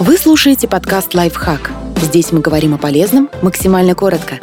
Вы 0.00 0.16
слушаете 0.16 0.66
подкаст 0.66 1.14
«Лайфхак». 1.14 1.72
Здесь 2.00 2.32
мы 2.32 2.40
говорим 2.40 2.72
о 2.72 2.78
полезном 2.78 3.28
максимально 3.42 3.94
коротко. 3.94 4.40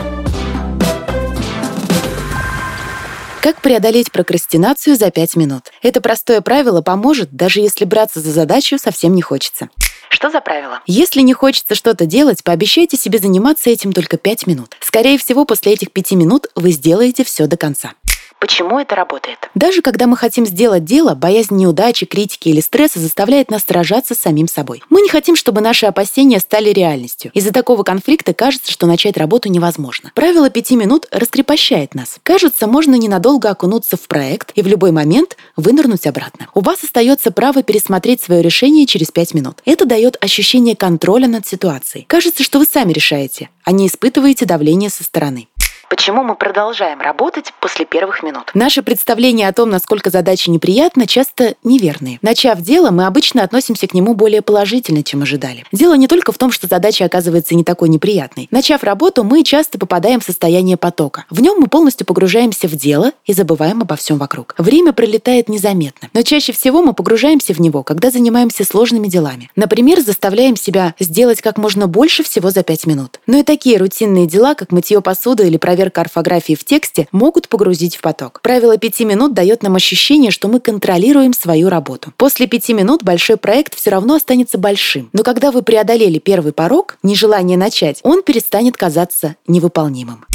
Как 3.41 3.59
преодолеть 3.59 4.11
прокрастинацию 4.11 4.95
за 4.95 5.09
5 5.09 5.35
минут? 5.35 5.71
Это 5.81 5.99
простое 5.99 6.41
правило 6.41 6.83
поможет, 6.83 7.31
даже 7.31 7.59
если 7.59 7.85
браться 7.85 8.19
за 8.19 8.29
задачу 8.29 8.77
совсем 8.77 9.15
не 9.15 9.23
хочется. 9.23 9.69
Что 10.09 10.29
за 10.29 10.41
правило? 10.41 10.79
Если 10.85 11.21
не 11.21 11.33
хочется 11.33 11.73
что-то 11.73 12.05
делать, 12.05 12.43
пообещайте 12.43 12.95
себе 12.95 13.17
заниматься 13.17 13.71
этим 13.71 13.93
только 13.93 14.17
5 14.17 14.45
минут. 14.45 14.77
Скорее 14.79 15.17
всего, 15.17 15.43
после 15.43 15.73
этих 15.73 15.91
5 15.91 16.11
минут 16.11 16.45
вы 16.53 16.69
сделаете 16.69 17.23
все 17.23 17.47
до 17.47 17.57
конца. 17.57 17.93
Почему 18.39 18.79
это 18.79 18.95
работает? 18.95 19.49
Даже 19.55 19.81
когда 19.81 20.05
мы 20.05 20.15
хотим 20.15 20.45
сделать 20.45 20.85
дело, 20.85 21.15
боязнь 21.15 21.55
неудачи, 21.55 22.05
критики 22.05 22.49
или 22.49 22.61
стресса 22.61 22.99
заставляет 22.99 23.49
нас 23.49 23.63
сражаться 23.63 24.13
с 24.13 24.19
самим 24.19 24.47
собой. 24.47 24.83
Мы 24.89 25.01
не 25.01 25.09
хотим, 25.09 25.35
чтобы 25.35 25.61
наши 25.61 25.87
опасения 25.87 26.39
стали 26.39 26.69
реальностью. 26.69 27.31
Из-за 27.33 27.51
такого 27.51 27.81
конфликта 27.83 28.33
кажется, 28.33 28.71
что 28.71 28.85
начать 28.85 29.17
работу 29.17 29.49
невозможно. 29.49 30.11
Правило 30.13 30.49
пяти 30.51 30.75
минут 30.75 31.07
раскрепощает 31.11 31.95
нас. 31.95 32.17
Кажется, 32.21 32.67
можно 32.67 32.95
ненадолго 32.95 33.49
окунуться 33.49 33.97
в 33.97 34.07
проект 34.07 34.51
и 34.53 34.61
в 34.61 34.67
любой 34.67 34.91
момент 34.91 35.35
вынырнуть 35.55 36.05
обратно. 36.05 36.47
У 36.53 36.61
вас 36.61 36.83
остается 36.83 37.31
право 37.31 37.63
пересмотреть 37.63 38.21
свое 38.21 38.43
решение 38.43 38.85
через 38.85 39.09
пять 39.09 39.33
минут. 39.33 39.57
Это 39.65 39.85
дает 39.85 40.15
ощущение 40.23 40.75
контроля 40.75 41.27
над 41.27 41.47
ситуацией. 41.47 42.05
Кажется, 42.07 42.43
что 42.43 42.59
вы 42.59 42.65
сами 42.65 42.93
решаете, 42.93 43.49
а 43.63 43.71
не 43.71 43.87
испытываете 43.87 44.45
давление 44.45 44.91
со 44.91 45.03
стороны. 45.03 45.47
Почему 45.89 46.21
мы 46.21 46.35
продолжаем 46.35 46.99
работать 46.99 47.53
после 47.61 47.85
первых 47.85 48.21
минут? 48.21 48.51
Наши 48.53 48.81
представления 48.81 49.47
о 49.47 49.53
том, 49.53 49.69
насколько 49.69 50.09
задача 50.09 50.51
неприятна, 50.51 51.07
часто 51.07 51.55
неверные. 51.63 52.19
Начав 52.21 52.59
дело, 52.59 52.91
мы 52.91 53.05
обычно 53.05 53.41
относимся 53.41 53.87
к 53.87 53.93
нему 53.93 54.13
более 54.13 54.41
положительно, 54.41 55.01
чем 55.01 55.21
ожидали. 55.21 55.63
Дело 55.71 55.93
не 55.93 56.07
только 56.07 56.33
в 56.33 56.37
том, 56.37 56.51
что 56.51 56.67
задача 56.67 57.05
оказывается 57.05 57.55
не 57.55 57.63
такой 57.63 57.87
неприятной. 57.87 58.49
Начав 58.51 58.83
работу, 58.83 59.23
мы 59.23 59.43
часто 59.43 59.79
попадаем 59.79 60.19
в 60.19 60.25
состояние 60.25 60.75
потока. 60.75 61.23
В 61.29 61.41
нем 61.41 61.57
мы 61.57 61.67
полностью 61.67 62.05
погружаемся 62.05 62.67
в 62.67 62.75
дело 62.75 63.13
и 63.25 63.31
забываем 63.31 63.81
обо 63.81 63.95
всем 63.95 64.17
вокруг. 64.17 64.55
Время 64.57 64.91
пролетает 64.91 65.47
незаметно. 65.47 66.09
Но 66.13 66.21
чаще 66.21 66.51
всего 66.51 66.81
мы 66.81 66.93
погружаемся 66.93 67.53
в 67.53 67.61
него, 67.61 67.83
когда 67.83 68.11
занимаемся 68.11 68.65
сложными 68.65 69.07
делами. 69.07 69.49
Например, 69.55 70.01
заставляем 70.01 70.57
себя 70.57 70.95
сделать 70.99 71.41
как 71.41 71.57
можно 71.57 71.87
больше 71.87 72.23
всего 72.23 72.49
за 72.49 72.63
5 72.63 72.87
минут. 72.87 73.21
Но 73.25 73.37
и 73.37 73.43
такие 73.43 73.77
рутинные 73.77 74.27
дела, 74.27 74.53
как 74.53 74.73
мытье 74.73 74.99
посуды 74.99 75.47
или 75.47 75.55
проверка 75.55 75.76
проверка 75.77 76.01
орфографии 76.01 76.55
в 76.55 76.63
тексте 76.63 77.07
могут 77.11 77.49
погрузить 77.49 77.97
в 77.97 78.01
поток. 78.01 78.39
Правило 78.41 78.77
пяти 78.77 79.05
минут 79.05 79.35
дает 79.35 79.61
нам 79.61 79.75
ощущение, 79.75 80.31
что 80.31 80.47
мы 80.47 80.59
контролируем 80.59 81.33
свою 81.33 81.69
работу. 81.69 82.11
После 82.17 82.47
пяти 82.47 82.73
минут 82.73 83.03
большой 83.03 83.37
проект 83.37 83.75
все 83.75 83.91
равно 83.91 84.15
останется 84.15 84.57
большим. 84.57 85.07
Но 85.13 85.21
когда 85.21 85.51
вы 85.51 85.61
преодолели 85.61 86.17
первый 86.17 86.51
порог, 86.51 86.97
нежелание 87.03 87.59
начать, 87.59 87.99
он 88.01 88.23
перестанет 88.23 88.75
казаться 88.75 89.35
невыполнимым. 89.45 90.25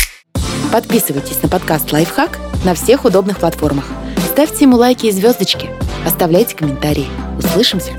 Подписывайтесь 0.71 1.43
на 1.43 1.49
подкаст 1.49 1.91
«Лайфхак» 1.93 2.39
на 2.65 2.75
всех 2.75 3.05
удобных 3.05 3.41
платформах. 3.41 3.87
Ставьте 4.31 4.65
ему 4.67 4.77
лайки 4.77 5.06
и 5.06 5.11
звездочки. 5.11 5.69
Оставляйте 6.06 6.55
комментарии. 6.55 7.09
Услышимся! 7.37 7.91